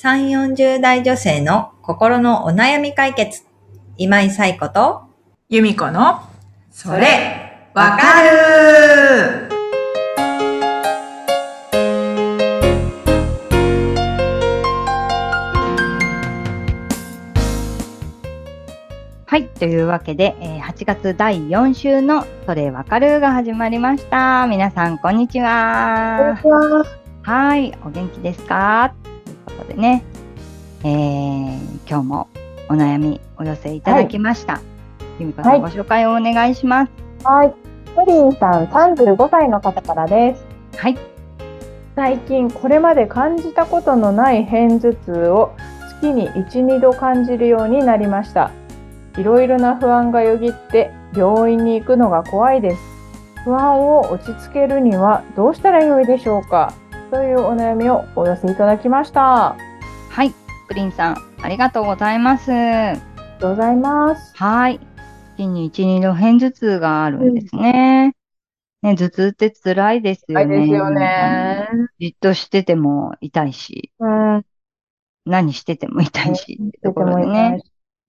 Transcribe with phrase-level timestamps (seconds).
[0.00, 3.42] 3、40代女性の心のお悩み解決。
[3.96, 5.02] 今井冴子と、
[5.48, 6.20] 由美子の、
[6.70, 9.48] それ、わかる
[19.26, 19.48] はい。
[19.48, 24.46] というわけで、えー8月第4週のそれわかるが始まりました。
[24.46, 26.36] 皆さん、こんにちは。
[27.22, 27.76] はい。
[27.84, 28.94] お元気ですか？
[29.68, 30.02] でね、
[30.82, 31.58] えー
[31.88, 32.28] 今日も
[32.68, 34.60] お悩みお寄せいただきました。
[35.18, 36.92] 由美子さん、はいご紹介をお願いします。
[37.24, 37.54] はい。
[37.94, 40.44] プリンさん35歳の方からです。
[40.76, 40.98] はい。
[41.96, 45.54] 最近これまで感じたことのない片頭痛を
[46.00, 48.50] 月に1、2度感じるようになりました。
[49.16, 52.76] いろいろな不安がよぎって病院に行くのが怖いです。
[53.44, 56.72] 不安を落ち着けるにはどうしたらよいでしょうか？
[57.10, 59.48] というお悩みをお寄せいただきました。
[59.48, 59.56] あ
[60.10, 60.34] はい。
[60.68, 62.50] プリンさん、ありがとうございます。
[62.50, 62.96] りが
[63.40, 64.36] とうございます。
[64.36, 64.80] はい。
[65.36, 68.14] 月に1、2度片頭痛があるんですね。
[68.82, 70.58] ね、頭痛って辛いですよね。
[70.58, 71.68] ですよね。
[71.98, 74.44] じっとしてても痛いし、うん。
[75.24, 77.62] 何してても痛いしってところでね。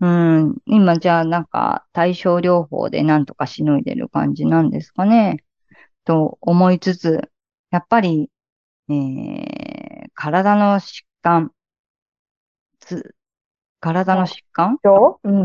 [0.00, 0.56] うん。
[0.64, 5.44] 今じゃあなんか対症療法でなんとかしのいでる感じなんですかね。
[6.04, 7.28] と思いつつ、
[7.70, 8.30] やっぱり、
[8.88, 11.50] えー、体の疾患、
[12.80, 13.14] つ、
[13.80, 14.78] 体の疾患？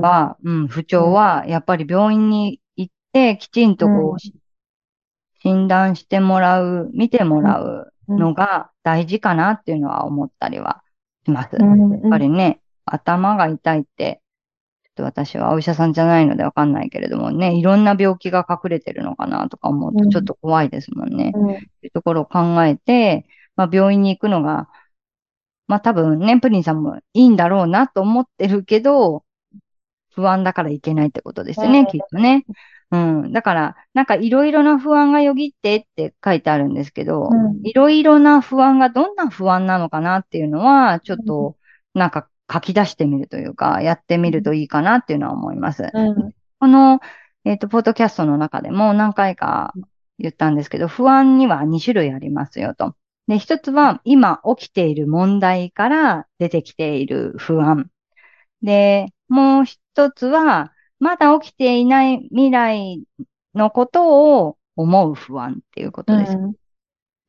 [0.01, 4.19] は、うん、不調は、やっぱり病院に行って、きちんとこう
[5.43, 10.83] 診断してもらう、見てもらうのが大事かなっていうのは思ったりは
[11.25, 11.55] します。
[11.55, 12.09] やっうん。
[12.09, 14.21] ぱりね、頭が痛いって、
[15.01, 21.31] と私はお医者さんじゃないのでわかんないけれどもね、いろんな病気が隠れてるのかなとか思うとうんちょっと怖いですもんね。
[21.35, 24.69] うんというところを考えて、まあ、病院に行くのが、
[25.67, 29.23] まあ多分ね、プリンさんもいいんだろうなと思ってるけど、
[30.13, 32.45] 不安だからいけないってことですよね、うんきっとね。
[32.91, 33.31] うん。
[33.31, 41.55] だから、なんかいろいろな不安がよぎってって書いてあるんですけどうん、いろいろな不安がどんな不安なのかなっていうのは、ちょっと、
[41.93, 45.89] なんか書き出してみるというか、やってみるといいかなっていうのは思います。
[45.93, 46.99] うんこの、
[47.43, 49.73] えっ、と、ポッドキャストの中でも何回か
[50.19, 52.95] 言ったんですけど、不安には2種類ありますよと。
[53.27, 57.89] で、一つは今起きている問題から出てきている不安。
[58.61, 63.03] で、もう一つは、まだ起きていない未来
[63.55, 66.37] のことを思う不安っていうことです。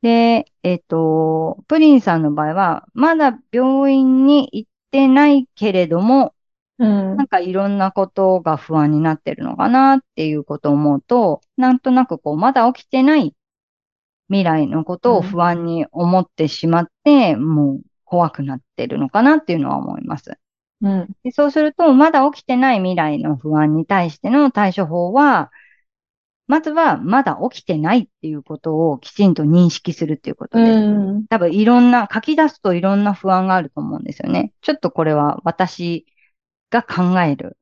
[0.03, 6.35] で、えっ、と、プリンさんの場合は、まだ病院に行ってないけれども、
[6.79, 13.35] うんなんかいろんなことが不安になってるのかなっていうことを思うと、なんとなくこう、まだ起きてない
[14.29, 20.37] 未来のことを不安に思ってしまって、もう怖くなってるのかなっていうのは思います。
[20.81, 25.51] うんでそうすると、まだ起きてない未来の不安に対しての対処法は、
[26.47, 30.65] まずはまだ起きてないっていうことをきちんと認識するっていうことで
[31.29, 34.53] 多分いろんな、書き出すといろんな不安があると思うんですよね。
[34.61, 36.05] ちょっとこれは私
[36.69, 37.57] が考える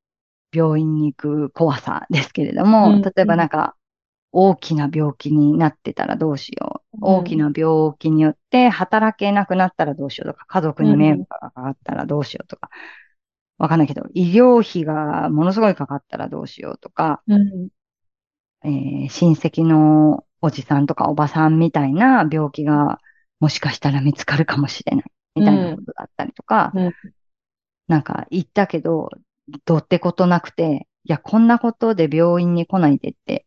[0.54, 3.02] 病院に行く怖さですけれども、うん。
[3.02, 3.76] 例えばなんか
[4.32, 6.98] 大きな病気になってたらどうしよう。
[6.98, 7.16] うん。
[7.20, 12.70] 大きな病気によって働けなくなったらどうしようとか、家族に迷惑がかかったらどうしようとか、
[13.58, 17.70] わかんないけど、医療費がものすごいかかったらどうしようとか、うん
[18.64, 23.00] えー親戚のおじさんとかおばさんみたいな病気が
[23.40, 25.06] もしかしたら見つかるかもしれない
[25.36, 26.94] みたいなことだったりとか、うん。
[27.88, 29.10] なんか言ったけど、
[29.66, 33.46] どうってことなくて、いや、こんなことで病院に来ないでって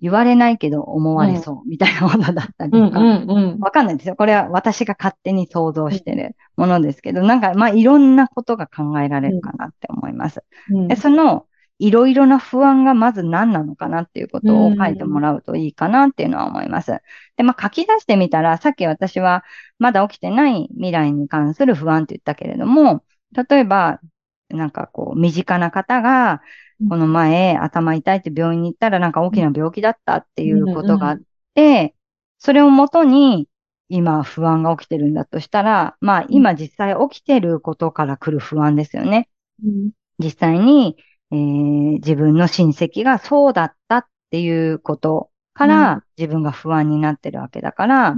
[0.00, 3.58] 言われないけど思われそうみたいなことだったりとか、うん。
[3.60, 4.16] わかんないですよ。
[4.16, 10.42] これは私が勝手に想像してるものですけど、なんかまあいろんなことが考えられるかなって思います。
[10.70, 10.88] うん。
[10.88, 11.46] で、その、
[11.84, 16.92] いろいろな不安がまず何なのかなっていうことを書いてもらうといいかなっていうのは思います。
[17.36, 19.44] で、まあ書き出してみたら、さっき私は
[19.78, 24.00] まだ起きてない未来に関する不安って言ったけれども、例えば、
[24.48, 26.40] なんかこう、身近な方が、
[26.88, 31.20] この前頭痛いって病院に行ったらなんか大きな病気だったっていうことがあっ
[31.54, 31.94] て、
[32.38, 33.46] それをもとに
[33.90, 39.28] 今不安が起きてるんだとしたら、まあ今実際起きてることから来る不安ですよね。
[39.62, 40.96] うん実際に、
[41.34, 48.16] えー自分の親戚がそうだったっていうことかうら自分が不安になってるわけだから、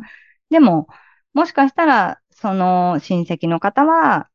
[0.51, 0.89] でも、
[1.35, 4.29] もしかしたら、その親戚の方は、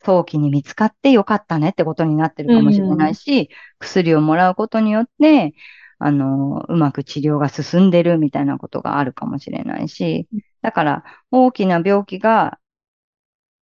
[0.00, 5.54] 早期に見つかってよかったねってことになってるかもしれないし、薬をもらうことによって、
[5.98, 10.28] あの、うまく治療が進んでるみたいなことがあるかもしれないし、
[10.62, 12.58] だから大きな病気が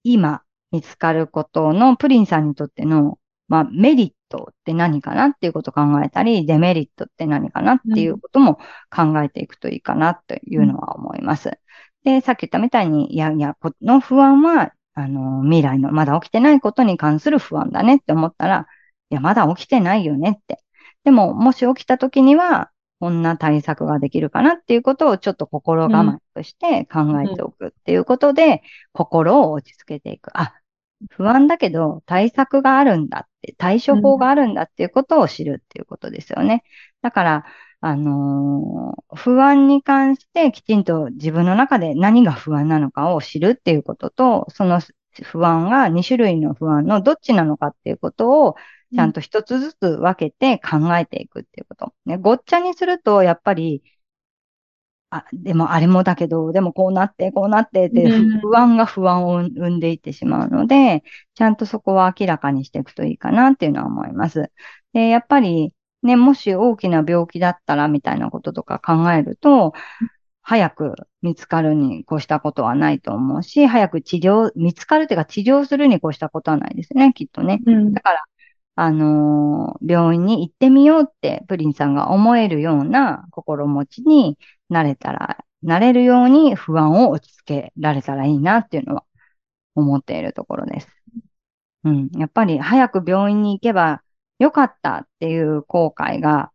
[0.05, 3.19] 今見つかることのプリンさんにとっての、
[3.49, 8.58] まあ、メリットって何かなっていうことを考えたり、デメリットって何かなっていうことも
[8.90, 11.58] 考えていくといいかなというのは思います。
[12.05, 18.67] で、さっき言ったみたいに、いやいや、この不安は、あの、未来のまだ起きてないことに関する不安だねって思ったら、
[19.11, 20.62] いや、まだ起きてないよねって。
[21.05, 28.62] でも、もし起きた時には、こんな対策ができるかなっていうことをちょっと心構えとして考えておくっていうことで、
[28.93, 30.31] 心を落ち着けていく。
[30.38, 30.55] あ、
[31.10, 36.64] 不安だけど対策があるんだって、対処法があるんだっていうことを知るっていうことですよね。
[37.02, 37.44] だから、
[37.81, 44.81] あのー不安に関してきちんと自分の中で何が不安なのかを知るっていうことと、その
[45.25, 48.56] 不安が2種類の不安のどっちなのかっていうことを
[48.94, 51.94] ちゃんと一つずつ分けて考えていくっていうこと。
[52.04, 53.82] ね、ごっちゃにすると、やっぱり、
[55.10, 61.04] あ、でもあれもだけど、でもこうなって、こうなってって、うん不安が不安を生んでいってしまうので、
[61.34, 64.50] ちゃんとそこは明らかにしていくといいかなっていうのは思います。
[64.92, 65.72] で、やっぱり、
[66.02, 69.72] ね、もし大きな病気だったらみたいなこととか考えると、
[70.42, 77.60] 早く見つかるに越したことはないと思うし、早く治療、見つかるというか治療するに越したことはないですね、きっとね。
[77.66, 78.24] うんだから、
[78.76, 84.38] あのー病院に行ってみようってプリンさんが思えるような心持ちに
[84.70, 89.05] なれたら、なれるように不安を落ち着けられたらいいなっていうのは
[89.76, 90.88] 思っているところです。
[91.84, 92.11] うん。
[92.19, 94.02] やっぱり早く病院に行けば
[94.38, 96.52] よかったっていう後悔が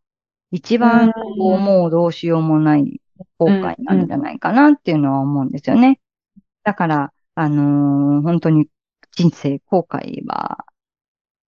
[0.52, 3.02] 一番こううんもうどうしようもない
[3.38, 6.00] 後悔なんじゃないかなっていうのは思うんですよね。
[6.64, 8.70] だから、あのー本当に
[9.14, 10.66] 人生後悔は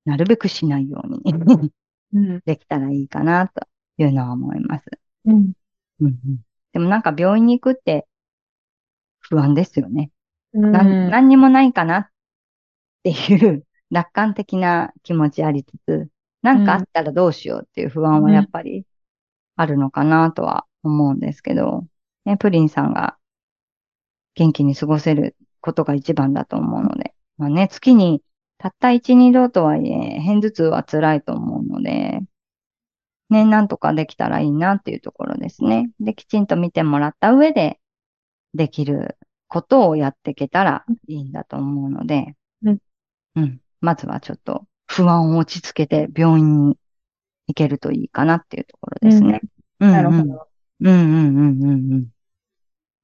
[0.05, 1.71] なるべくしないように。
[2.13, 2.41] うん。
[2.45, 3.67] できたらいいかなと
[3.97, 4.85] いうのは思います。
[5.25, 5.53] うん。
[6.73, 8.07] でもなんか病院に行くって
[9.19, 10.11] 不安ですよね。
[10.53, 10.71] うん。
[10.71, 12.07] 何にもないかなっ
[13.03, 16.09] ていう楽観的な気持ちありつつ、
[16.41, 18.85] なんかあったらどうしようっていう不安はやっぱり
[19.55, 21.85] あるのかなとは思うんですけど、
[22.25, 23.17] ね、プリンさんが
[24.35, 28.21] 元気に過ごせることが一番だと思うので、まあね、月に
[28.57, 32.21] たった1、2度とはいえ、片頭痛は辛いと思うので、
[33.29, 35.89] ね、なんとかできたらいいなっていうところですね。
[35.99, 37.79] で、きちんと見てもらった上で、
[38.53, 39.17] できる
[39.47, 42.77] ことをやっていけたらいいんだと思うので、うん。
[43.35, 43.59] うん。
[43.81, 46.77] まずはちょっと不安を落ち着けて病院に
[47.47, 49.41] 行けるといいかなっていうところですね。
[49.79, 50.47] うん、なるほど。
[50.81, 52.07] うんうんうんうんうん。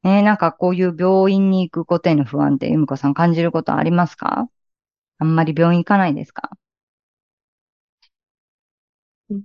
[0.04, 4.48] ねなんかこういう病院に行くことへの不安って、ゆみこさん感じることありますか？
[5.20, 6.50] あんまり病院行かないですか？
[9.30, 9.44] うん。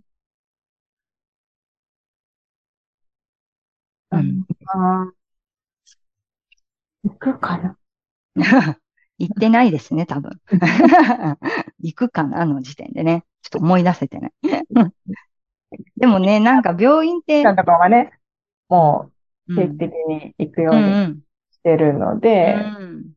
[4.66, 5.14] あー
[7.04, 7.78] 行くかな
[9.18, 10.40] 行ってないですね、多分。
[11.80, 13.24] 行くかなの時点でね。
[13.42, 14.32] ちょっと思い出せてない。
[15.96, 18.12] でもね、なんか病院って、なんとかはね、
[18.68, 19.12] も
[19.48, 21.22] うう定期的に行くよううにん
[21.52, 22.56] してるのうで、
[22.90, 23.13] ん。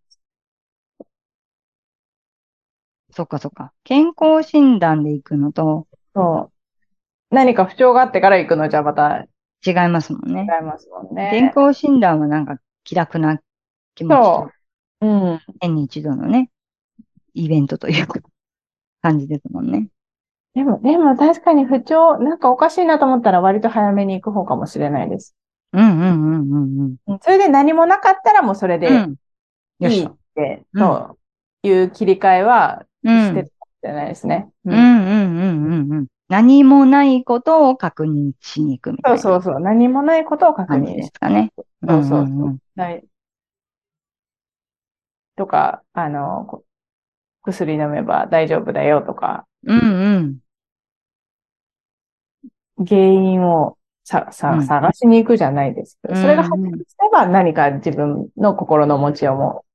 [3.18, 3.74] そっかそっか。
[3.84, 7.36] 健康診断で行くのとそう。
[7.36, 9.26] 何か不調があってから行くのじゃまた
[9.66, 10.44] 違違いますもんね。
[10.44, 11.30] いますもんね。
[11.32, 13.40] 健康診断はなんか気楽な
[13.96, 14.52] 気持ちそと、
[15.02, 15.08] う。
[15.08, 15.40] うん。
[15.62, 16.52] 年に一度のね、
[17.34, 18.20] イベントというか、
[19.02, 19.88] 感じですもんね。
[20.54, 25.36] でも、でも確かに不調、なんかおかしいなと思ったら割と早めに行く方かもしれないです。
[25.74, 26.96] うんうんうんうんうん。
[27.08, 28.90] うんそれで何もなかったらもうそれで
[29.80, 30.10] いいっ。
[30.38, 31.18] て、うんと
[31.64, 32.97] いう切り替えはうん。
[33.10, 34.50] してるかもしれないですね。
[34.66, 36.08] うんうんうんうんうん。
[36.30, 39.60] 何もないことを確認しに行くみたいなそうそうそう。
[39.62, 41.52] 何もないことを確認しですかね。
[41.88, 43.04] そうそううんうんうんない。
[45.36, 46.64] とか、あの、こ
[47.44, 50.40] 薬飲めば大丈夫だよとか、うんうん。
[52.86, 59.66] 原因をさ、さ、うん探しに行くじゃないですけど、うんそれが発覚すれば何か自分の心の持ちようも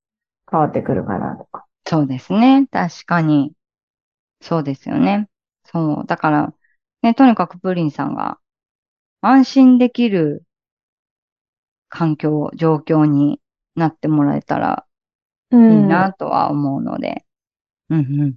[0.50, 1.61] 変わってくるかなとか。
[1.92, 2.66] そうですね。
[2.72, 3.52] 確かに。
[4.40, 5.28] そうですよね。
[5.66, 6.06] そう。
[6.06, 6.54] だから、
[7.02, 8.38] ね、とにかくプリンさんが
[9.20, 10.46] 安心できる
[11.90, 13.42] 環境、状況に
[13.74, 14.86] なってもらえたら
[15.50, 15.86] ういいん。
[15.86, 17.26] なとは思うので。
[17.90, 18.34] うんうん。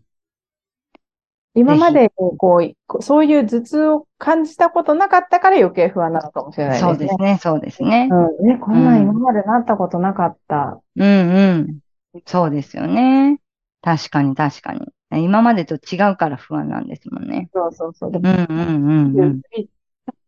[1.54, 6.90] 今までこう、そういう頭痛を感じたことなかったから余計不安なのかもしれないですね。
[6.92, 8.10] そうですね、そうですね。
[8.12, 8.48] うん。
[8.48, 10.82] ね、こんなん今までなったことなかった。
[10.98, 11.80] うんうん。
[12.26, 13.40] そうですよね。
[13.86, 14.88] 確かに確かに。
[15.12, 17.51] 今までと違うから不安なんですもんね。
[17.54, 18.12] そうそうそう。
[18.12, 19.42] でもうんうんうんうん。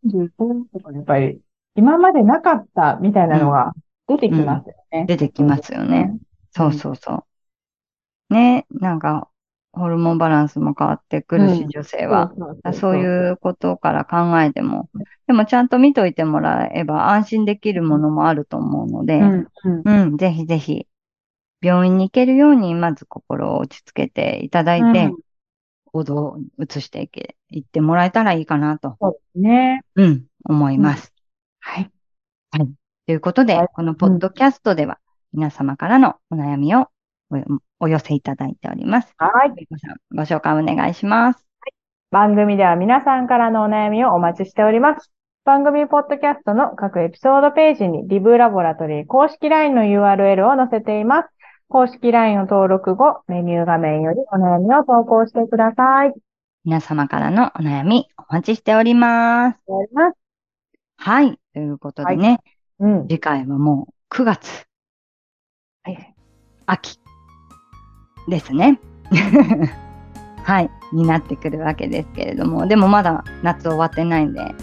[0.03, 1.41] 35とかやっぱり、
[1.75, 3.73] 今までなかったみたいなのが
[4.07, 5.05] 出てきますよね。
[5.07, 6.15] 出てきますよね。
[6.51, 7.25] そうそうそ
[8.29, 8.33] う。
[8.33, 9.27] ね、なんか、
[9.73, 12.31] ホルモンバランスも変わってくるし、うん女性は。
[12.73, 14.87] そういうことから考えても、
[15.25, 19.47] でもちゃんと見といてもらえば安心できるものもあると思うので、うん
[19.85, 20.87] うんうん、ぜひぜひ、
[21.61, 25.17] 病院に行けるように、まず心を落ち着けていただいて、うん
[25.93, 29.81] 行動を移していけ、いってもらえたらいいかなと、そうですね。
[29.95, 31.13] うん、思います。
[31.59, 31.89] はい。
[33.07, 34.99] ということで、はいこのポッドキャストでは、
[35.33, 36.89] 皆様からのお悩みを
[37.31, 39.13] おお寄せいただいております。
[39.17, 39.67] はい。
[40.13, 41.47] ご紹介お願いします。
[42.11, 45.11] 番組では皆さんからのお悩みをお待ちしております。
[45.45, 51.29] 番組ポッドキャストの各エピソードページにリブラボラトリー公式 LINE の URL を載せています。
[51.69, 56.13] 公式 LINE を登録後、メニュー画面よりお悩みを投稿してください。
[56.63, 59.57] 皆様からのお悩み、お待ちしております。
[59.67, 60.17] お願いします。
[60.95, 61.39] はい。
[61.53, 62.39] ということでね、
[62.79, 63.01] うん。
[63.09, 64.65] 次回はもう9月、
[65.83, 66.15] はい。
[66.67, 66.99] 秋
[68.29, 68.79] ですね。
[70.43, 70.69] はい。
[70.93, 74.55] になってくるわけですけれども、でもまだ夏終わってないんで、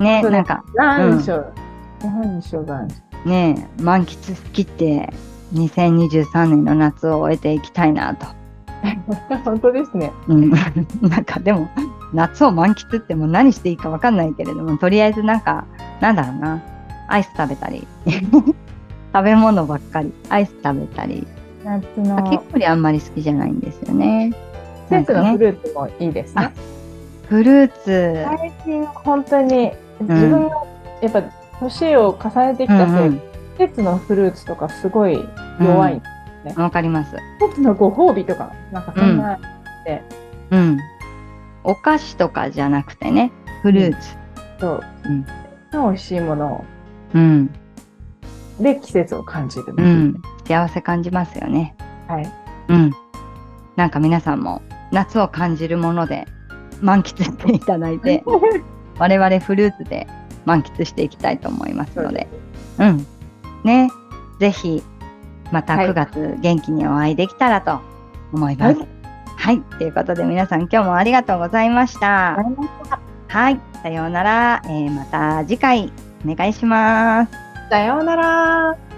[0.00, 1.54] ね、なんか、何しよう。
[2.02, 3.28] 何しよう。
[3.28, 5.08] ね、満喫しきって、
[5.52, 8.26] 2023年の夏を終えていきたいなと。
[9.44, 10.12] 本当ですね。
[10.28, 10.50] うん。
[11.02, 11.68] なんかでも、
[12.12, 15.64] 夏を満喫ってもう何していいかわかんないけれども、とりあえずなんか、
[16.00, 16.60] なんだろうな、
[17.08, 17.86] アイス食べたり、
[19.14, 21.26] 食べ物ばっかり、アイス食べたり、
[21.64, 24.32] 夏のかき氷あんまり好きじゃないんですよね。
[24.88, 26.52] 季節のフルーツもいいですね。
[27.28, 30.56] フルーツ、最近本当に自分が
[31.00, 31.22] やっぱ
[31.60, 35.18] 年を重ねてきたせい、うんうん季節のフルーツとかすごい
[35.60, 36.02] 弱い。
[36.56, 37.16] わかります。
[37.40, 39.38] 季節のご褒美とか、なんかそんな、
[40.50, 40.78] うん。
[41.64, 43.32] お菓子とかじゃなくてね、
[43.62, 44.16] フルーツ。
[44.60, 45.26] そう、うん
[45.72, 46.64] 美味しいもの
[47.14, 47.50] うん。
[48.60, 49.74] で季節を感じる。
[49.76, 50.22] うん。
[50.44, 51.74] 幸せ感じますよね。
[52.08, 52.32] はい。
[52.68, 52.92] うん。
[53.76, 56.26] なんか皆さんも夏を感じるもので
[56.82, 58.22] 満喫していただいて、
[58.98, 60.06] 我々フルーツで
[60.44, 62.28] 満喫していきたいと思いますので、
[62.78, 63.06] うん。
[63.64, 63.90] ね。
[64.38, 64.82] ぜひ、
[65.50, 67.80] またはい9月元気にお会いできたらと
[68.32, 68.78] 思います。
[68.80, 68.86] は
[69.36, 69.60] はい。
[69.78, 72.38] ということで皆さん今日もありがとうございました。
[73.28, 73.60] はい。
[73.82, 74.62] さようなら。
[74.66, 75.92] えーまた次回
[76.24, 77.32] お願いします。
[77.70, 78.91] さようなら。